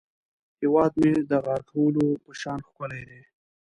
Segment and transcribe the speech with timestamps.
[0.59, 3.21] هیواد مې د غاټولو په شان ښکلی دی